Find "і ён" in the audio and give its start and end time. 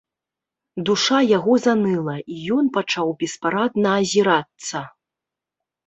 2.33-2.65